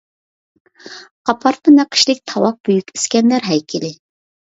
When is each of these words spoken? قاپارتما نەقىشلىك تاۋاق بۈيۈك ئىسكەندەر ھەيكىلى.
قاپارتما 1.31 1.75
نەقىشلىك 1.83 2.25
تاۋاق 2.35 2.61
بۈيۈك 2.67 2.93
ئىسكەندەر 2.99 3.51
ھەيكىلى. 3.55 3.97